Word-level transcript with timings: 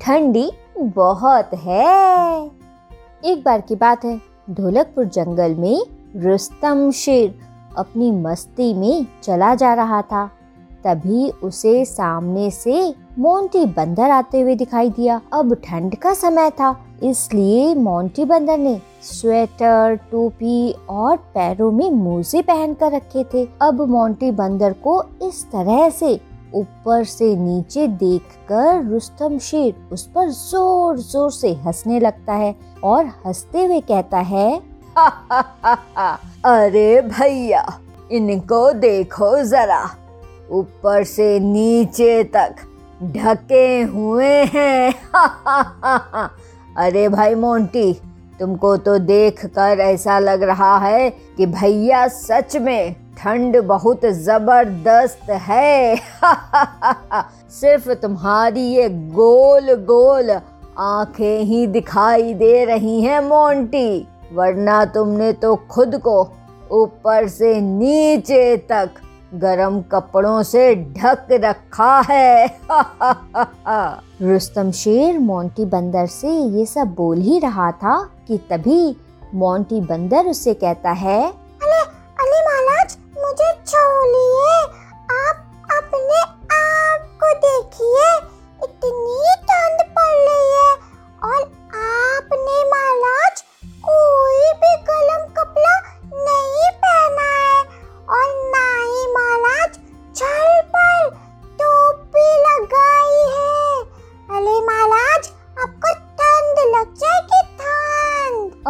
ठंडी 0.00 0.50
बहुत 0.78 1.50
है। 1.54 2.46
एक 3.24 3.42
बार 3.44 3.60
की 3.60 3.74
बात 3.74 4.04
है, 4.04 4.16
ढोलकपुर 4.50 5.04
जंगल 5.06 5.54
में 5.54 5.80
रुस्तम 6.16 6.90
शेर 6.90 7.34
अपनी 7.78 8.10
मस्ती 8.12 8.72
में 8.74 9.06
चला 9.22 9.54
जा 9.54 9.72
रहा 9.74 10.00
था। 10.02 10.24
तभी 10.84 11.28
उसे 11.42 11.84
सामने 11.84 12.50
से 12.50 12.94
मोंटी 13.18 13.64
बंदर 13.66 14.10
आते 14.10 14.40
हुए 14.40 14.54
दिखाई 14.54 14.90
दिया। 14.90 15.20
अब 15.32 15.54
ठंड 15.64 15.96
का 15.96 16.14
समय 16.14 16.50
था, 16.50 16.74
इसलिए 17.02 17.74
मोंटी 17.74 18.24
बंदर 18.24 18.58
ने 18.58 18.80
स्वेटर, 19.02 19.98
टोपी 20.10 20.72
और 20.90 21.16
पैरों 21.34 21.70
में 21.72 21.90
मोजे 21.90 22.42
पहन 22.42 22.74
कर 22.74 22.92
रखे 22.92 23.24
थे। 23.34 23.46
अब 23.62 23.82
मोंटी 23.88 24.30
बंदर 24.30 24.72
को 24.84 25.02
इस 25.22 25.44
तरह 25.44 25.88
से 25.90 26.18
ऊपर 26.54 27.04
से 27.04 27.34
नीचे 27.36 27.86
देखकर 27.88 28.84
रुस्तम 28.90 29.38
शेर 29.38 29.88
उस 29.92 30.06
पर 30.06 30.28
ज़ोर 30.28 30.98
ज़ोर 30.98 31.30
से 31.32 31.52
हंसने 31.66 32.00
लगता 32.00 32.32
है 32.32 32.54
और 32.84 33.10
हँसते 33.26 33.64
हुए 33.64 33.80
कहता 33.80 34.18
है 34.18 34.50
अरे 36.46 37.00
भैया, 37.02 37.64
इनको 38.12 38.72
देखो 38.72 39.36
जरा। 39.44 39.82
ऊपर 40.50 41.04
से 41.04 41.38
नीचे 41.40 42.22
तक 42.36 42.56
ढके 43.02 43.82
हुए 43.82 44.32
हैं। 44.54 44.92
अरे 46.76 47.08
भाई 47.08 47.34
मोंटी, 47.34 47.92
तुमको 48.40 48.76
तो 48.76 48.98
देखकर 48.98 49.80
ऐसा 49.80 50.18
लग 50.18 50.42
रहा 50.42 50.76
है 50.78 51.10
कि 51.36 51.46
भैया 51.46 52.06
सच 52.08 52.56
में 52.56 52.94
ठंड 53.20 53.56
बहुत 53.60 54.04
ज़बरदस्त 54.04 55.30
है। 55.30 55.96
सिर्फ़ 57.50 57.92
तुम्हारी 57.92 58.60
ये 58.60 58.88
गोल 58.88 59.74
गोल 59.74 60.30
आँखें 60.78 61.40
ही 61.40 61.66
दिखाई 61.66 62.34
दे 62.34 62.64
रही 62.64 63.00
हैं, 63.00 63.20
मोंटी। 63.20 64.06
वरना 64.32 64.84
तुमने 64.84 65.32
तो 65.32 65.56
खुद 65.56 65.96
को 65.96 66.32
ऊपर 66.72 67.28
से 67.28 67.60
नीचे 67.60 68.56
तक 68.56 68.90
गरम 69.34 69.80
कपड़ों 69.82 70.42
से 70.42 70.74
ढक 70.74 71.26
रखा 71.30 72.00
है। 72.10 72.46
रुस्तम 74.22 74.70
शेर 74.70 75.18
मोंटी 75.18 75.64
बंदर 75.64 76.06
से 76.06 76.38
ये 76.38 76.66
सब 76.66 76.94
बोल 76.94 77.18
ही 77.18 77.38
रहा 77.38 77.70
था 77.72 78.10
कि 78.28 78.38
तभी 78.38 78.96
मोंटी 79.34 79.80
बंदर 79.80 80.26
उससे 80.26 80.54
कहता 80.54 80.90
है 80.90 81.39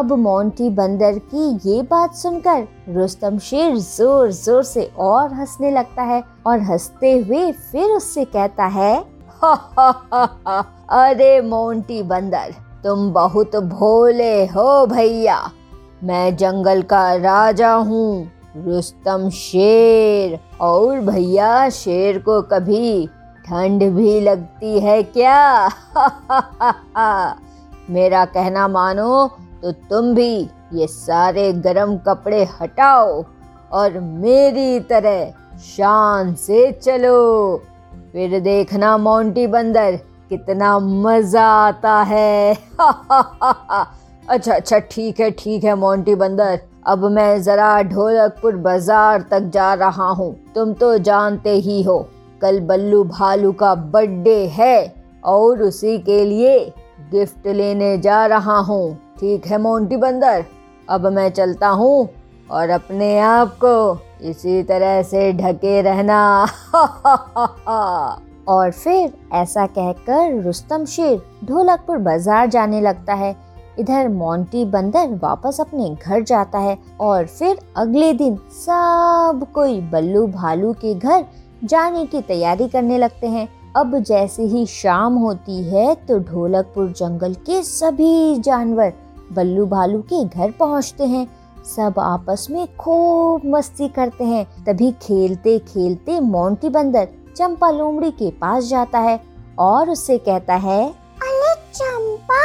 अब 0.00 0.12
मोंटी 0.12 0.68
बंदर 0.70 1.18
की 1.34 1.70
ये 1.70 1.82
बात 1.82 2.14
सुनकर 2.14 2.66
रुस्तम 2.88 3.38
शेर 3.38 3.76
ज़ोर 3.76 4.30
ज़ोर 4.32 4.62
से 4.62 4.84
और 4.98 5.32
हंसने 5.34 5.70
लगता 5.70 6.02
है 6.02 6.22
और 6.46 6.60
हँसते 6.60 7.18
हुए 7.18 7.50
फिर 7.52 7.90
उससे 7.90 8.24
कहता 8.24 8.66
है 8.66 8.94
अरे 10.90 11.40
मोंटी 11.40 12.02
बंदर, 12.02 12.54
तुम 12.84 13.12
बहुत 13.12 13.56
भोले 13.56 14.46
हो 14.46 14.86
भैया। 14.86 15.36
मैं 16.04 16.36
जंगल 16.36 16.82
का 16.82 17.14
राजा 17.14 17.72
हूँ, 17.72 18.30
रुस्तम 18.56 19.28
शेर। 19.30 20.38
और 20.60 21.00
भैया, 21.00 21.68
शेर 21.70 22.18
को 22.18 22.40
कभी 22.42 23.06
ठंड 23.46 23.82
भी 23.90 24.20
लगती 24.20 24.80
है 24.80 25.02
क्या? 25.02 25.68
मेरा 27.90 28.24
कहना 28.24 28.68
मानो 28.68 29.30
तो 29.62 29.72
तुम 29.88 30.14
भी 30.14 30.32
ये 30.74 30.86
सारे 30.86 31.52
गरम 31.62 31.96
कपड़े 31.98 32.44
हटाओ 32.60 33.24
और 33.72 33.98
मेरी 34.00 34.80
तरह 34.90 35.32
शान 35.66 36.34
से 36.36 36.70
चलो। 36.74 37.56
फिर 38.12 38.38
देखना 38.40 38.96
मोंटी 38.98 39.46
बंदर, 39.46 39.96
कितना 40.30 40.78
मज़ा 40.78 41.46
आता 41.46 42.00
है। 42.02 42.54
अच्छा 44.28 44.54
अच्छा 44.54 44.78
ठीक 44.90 45.20
है 45.20 45.30
ठीक 45.32 45.64
है 45.64 45.74
मोंटी 45.76 46.14
बंदर। 46.14 46.58
अब 46.86 47.04
मैं 47.06 47.42
जरा 47.42 47.70
ढोलकपुर 47.84 48.56
बाज़ार 48.58 49.22
तक 49.30 49.50
जा 49.54 49.72
रहा 49.74 50.08
हूँ। 50.10 50.34
तुम 50.54 50.72
तो 50.74 50.96
जानते 51.00 51.50
ही 51.50 51.82
हो, 51.82 51.98
कल 52.42 52.60
बल्लू 52.62 53.02
भालू 53.06 53.52
का 53.52 53.74
बर्थडे 53.74 54.44
है 54.48 54.94
और 55.24 55.62
उसी 55.62 55.98
के 56.00 56.24
लिए 56.24 56.58
गिफ्ट 57.10 57.46
लेने 57.48 57.96
जा 57.98 58.24
रहा 58.26 58.58
हूँ। 58.60 58.98
ठीक 59.20 59.46
है 59.46 59.58
मोंटी 59.58 59.96
बंदर, 59.96 60.44
अब 60.88 61.06
मैं 61.06 61.28
चलता 61.30 61.68
हूँ 61.68 62.08
और 62.50 62.70
अपने 62.70 63.18
आप 63.18 63.56
को 63.64 63.98
इसी 64.28 64.62
तरह 64.62 65.02
से 65.02 65.32
ढके 65.32 65.80
रहना। 65.82 66.20
और 68.48 68.70
फिर 68.70 69.12
ऐसा 69.32 69.66
कहकर 69.66 70.40
रुस्तम 70.42 70.84
शेर 70.84 71.20
ढोलकपुर 71.44 71.98
बाज़ार 71.98 72.46
जाने 72.46 72.80
लगता 72.80 73.14
है। 73.14 73.34
इधर 73.78 74.08
मोंटी 74.08 74.64
बंदर 74.64 75.14
वापस 75.22 75.60
अपने 75.60 75.94
घर 75.96 76.22
जाता 76.22 76.58
है 76.58 76.76
और 77.00 77.26
फिर 77.26 77.58
अगले 77.76 78.12
दिन 78.12 78.36
सब 78.56 79.46
कोई 79.54 79.80
बल्लू 79.90 80.26
भालू 80.26 80.72
के 80.72 80.94
घर 80.94 81.24
जाने 81.64 82.06
की 82.06 82.20
तैयारी 82.22 82.68
करने 82.68 82.98
लगते 82.98 83.26
हैं। 83.26 83.48
अब 83.76 83.98
जैसे 83.98 84.42
ही 84.42 84.64
शाम 84.66 85.14
होती 85.14 85.62
है 85.64 85.94
तो 86.08 86.18
ढोलकपुर 86.20 86.88
जंगल 86.92 87.34
के 87.46 87.62
सभी 87.62 88.38
जानवर 88.38 88.92
बल्लू 89.32 89.66
भालू 89.66 90.00
के 90.02 90.24
घर 90.26 90.50
पहुँचते 90.50 91.04
हैं। 91.06 91.26
सब 91.66 91.98
आपस 91.98 92.46
में 92.50 92.66
खूब 92.76 93.42
मस्ती 93.46 93.88
करते 93.88 94.24
हैं। 94.24 94.44
तभी 94.64 94.90
खेलते 95.02 95.58
खेलते 95.64 96.18
मोंटी 96.22 96.68
बंदर 96.68 97.08
चंपा 97.36 97.70
लोमड़ी 97.70 98.10
के 98.12 98.30
पास 98.40 98.64
जाता 98.64 98.98
है 98.98 99.20
और 99.58 99.90
उससे 99.90 100.18
कहता 100.20 100.54
है, 100.56 100.82
अरे 101.22 101.54
चंपा, 101.72 102.42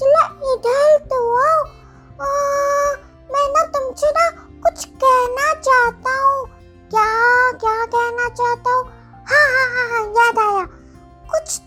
चला 0.00 0.24
इधर 0.52 0.98
तो 1.06 1.18
आओ। 1.38 1.62
मैं 3.30 3.46
ना 3.48 3.64
तुमसे 3.68 4.10
ना 4.10 4.28
कुछ 4.62 4.84
कहना 4.84 5.52
चाहता 5.60 6.14
हूँ। 6.14 6.46
क्या 6.90 7.06
क्या 7.54 7.84
कहना 7.86 8.28
चाहता 8.30 8.74
हूँ? 8.74 8.84
हाँ 9.26 9.46
हाँ 9.48 9.68
हाँ 9.68 9.88
हाँ 9.90 10.04
याद 10.08 10.38
आया। 10.40 10.64
कुछ 11.28 11.58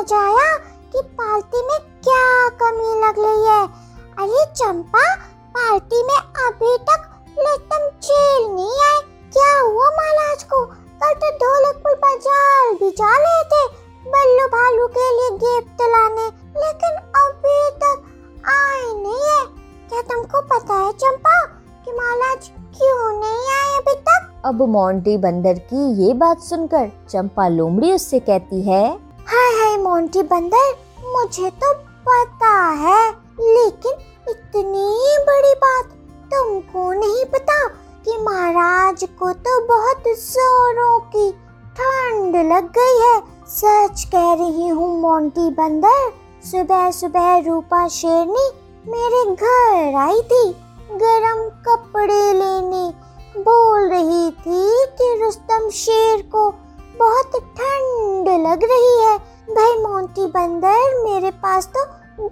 आया 0.00 0.56
कि 0.92 1.00
पार्टी 1.18 1.60
में 1.66 1.78
क्या 2.04 2.48
कमी 2.60 2.92
लग 3.00 3.18
रही 3.18 3.46
है? 3.46 3.64
अरे 4.18 4.44
चंपा, 4.52 5.04
पार्टी 5.56 6.02
में 6.02 6.18
अभी 6.44 6.76
तक 6.88 7.08
लेटम 7.38 7.88
चेल 7.98 8.46
नहीं 8.54 8.78
आए। 8.84 9.00
क्या 9.32 9.50
हुआ 9.60 9.88
महाराज 9.90 10.42
को? 10.44 10.64
कल 11.00 11.12
तो 11.14 11.30
ढोलकपुर 11.42 11.94
बाज़ार 11.96 12.72
भी 12.80 12.90
जा 12.90 13.12
रहे 13.16 13.42
थे 13.52 13.62
बल्लू 14.06 14.46
भालू 14.48 14.86
के 14.96 15.10
लिए 15.16 15.30
गिफ्ट 15.38 15.82
लाने 15.82 16.26
लेकिन 16.62 16.96
अभी 17.20 17.58
तक 17.82 18.48
आए 18.48 18.88
नहीं 18.94 19.22
है। 19.28 19.44
क्या 19.90 20.02
तुमको 20.02 20.40
पता 20.54 20.74
है 20.74 20.92
चंपा 20.94 21.36
कि 21.84 21.92
महाराज 21.92 22.50
क्यों 22.78 23.12
नहीं 23.20 23.52
आए 23.52 23.76
अभी 23.78 23.94
तक? 24.00 24.26
अब 24.44 24.62
मोंटी 24.68 25.16
बंदर 25.18 25.58
की 25.70 25.92
ये 26.04 26.12
बात 26.14 26.40
सुनकर 26.40 26.90
चंपा 27.10 27.48
लोमड़ी 27.48 27.92
उससे 27.92 28.20
कहती 28.20 28.62
है 28.62 29.09
मोंटी 29.82 30.22
बंदर, 30.22 30.72
मुझे 31.06 31.50
तो 31.50 31.72
पता 32.08 32.54
है। 32.78 33.10
लेकिन 33.40 33.92
इतनी 34.28 35.16
बड़ी 35.26 35.54
बात 35.54 35.84
तुमको 36.32 36.92
नहीं 36.92 37.24
पता 37.24 37.66
कि 38.04 38.16
महाराज 38.22 39.04
को 39.18 39.32
तो 39.46 39.60
बहुत 39.66 40.08
जोरों 40.08 40.98
की 41.14 41.30
ठंड 41.76 42.36
लग 42.52 42.70
गई 42.78 42.98
है। 43.00 43.18
सच 43.48 44.04
कह 44.04 44.32
रही 44.34 44.68
हूँ 44.68 45.00
मोंटी 45.00 45.48
बंदर, 45.50 46.10
सुबह 46.44 46.90
सुबह 46.90 47.36
रूपा 47.38 47.86
शेरनी 47.88 48.48
मेरे 48.86 49.24
घर 49.34 49.96
आई 49.98 50.20
थी। 50.22 50.50
गरम 50.92 51.48
कपड़े 51.66 52.32
लेने 52.32 52.88
बोल 53.40 53.88
रही 53.88 54.30
थी 54.30 54.86
कि 54.98 55.12
रुस्तम 55.22 55.68
शेर 55.70 56.22
को 56.34 56.50
बहुत 56.98 57.36
ठंड 57.58 58.28
लग 58.46 58.64
रही 58.64 58.96
है। 59.02 59.18
भाई 59.56 59.72
मोंटी 59.82 60.26
बंदर 60.34 60.94
मेरे 61.04 61.30
पास 61.42 61.66
तो 61.76 61.84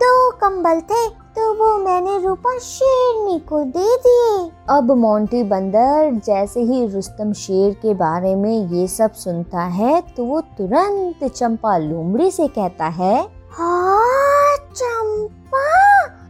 दो 0.02 0.10
कंबल 0.40 0.80
थे 0.90 1.08
तो 1.36 1.52
वो 1.54 1.76
मैंने 1.78 2.16
रूपा 2.24 2.56
शेरनी 2.58 3.38
को 3.48 3.62
दे 3.76 3.96
दिए। 4.06 4.50
अब 4.76 4.90
मोंटी 4.96 5.42
बंदर 5.52 6.10
जैसे 6.26 6.60
ही 6.70 6.86
रुस्तम 6.94 7.32
शेर 7.42 7.72
के 7.82 7.94
बारे 7.94 8.34
में 8.34 8.50
ये 8.72 8.86
सब 8.88 9.12
सुनता 9.24 9.62
है 9.78 10.00
तो 10.16 10.24
वो 10.24 10.40
तुरंत 10.58 11.24
चंपा 11.32 11.76
लोमड़ी 11.78 12.30
से 12.30 12.48
कहता 12.58 12.86
है 13.00 13.14
हाँ 13.58 14.56
चंपा 14.74 15.66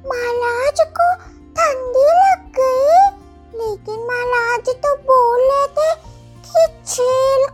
महाराज 0.09 0.81
को 1.01 1.13
ठंडी 1.59 2.07
लग 2.21 2.51
गई 2.61 3.01
लेकिन 3.61 4.07
महाराज 4.07 4.75
तो 4.87 4.95
बोले 5.11 5.67
थे 5.79 5.93
कि 6.49 6.67
चील 6.87 7.48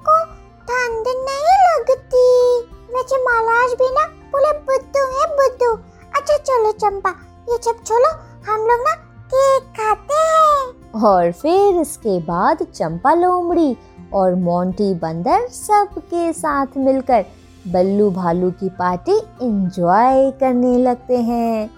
चंपा 6.95 7.11
ये 7.49 7.57
सब 7.63 7.85
छोड़ो 7.85 8.11
हम 8.47 8.61
लोग 8.61 8.81
ना 8.81 8.95
केक 9.27 9.63
खाते 9.63 10.15
हैं। 10.15 11.03
और 11.03 11.33
फिर 11.33 11.81
इसके 11.81 12.19
बाद 12.21 12.63
चंपा 12.63 13.15
लोमड़ी 13.15 13.77
और 14.13 14.35
मोंटी 14.35 14.95
बंदर 14.95 15.49
सबके 15.49 16.33
साथ 16.33 16.67
मिलकर 16.77 17.25
बल्लू 17.69 18.11
भालू 18.11 18.51
की 18.51 18.69
पार्टी 18.69 19.17
एंजॉय 19.43 20.31
करने 20.31 20.79
लगते 20.79 21.17
हैं। 21.17 21.71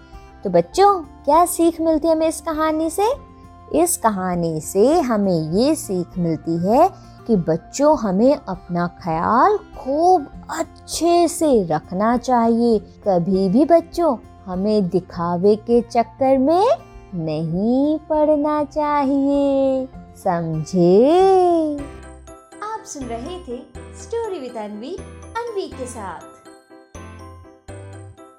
तो 0.45 0.51
बच्चों, 0.51 0.95
क्या 1.01 1.45
सीख 1.47 1.81
मिलती 1.81 2.09
है 2.09 2.15
हमें 2.15 2.29
इस 2.29 2.41
कहानी 2.41 2.91
से? 2.91 3.13
इस 3.75 3.97
कहानी 3.97 4.61
से 4.61 5.01
हमें 5.01 5.53
ये 5.53 5.75
सीख 5.75 6.19
मिलती 6.19 6.57
है 6.67 6.89
कि 7.27 7.37
बच्चों, 7.37 7.99
हमें 7.99 8.37
अपना 8.49 8.87
ख्याल 8.87 9.57
खूब 9.57 10.27
अच्छे 10.51 11.29
से 11.29 11.65
रखना 11.65 12.17
चाहिए। 12.17 12.79
कभी 12.79 13.49
भी 13.49 13.65
बच्चों 13.65 14.17
हमें 14.47 14.89
दिखावे 14.89 15.57
के 15.57 15.81
चक्कर 15.81 16.39
में 16.39 16.67
नहीं 17.15 17.99
पड़ना 17.99 18.65
चाहिए। 18.65 19.89
समझे? 20.17 21.17
आप 22.63 22.85
सुन 22.85 23.03
रहे 23.03 23.39
थे 23.39 23.59
स्टोरी 24.03 24.39
विद 24.39 24.57
अनवी 24.57 24.97
अनवी 25.37 25.69
के 25.69 25.87
साथ। 25.87 26.36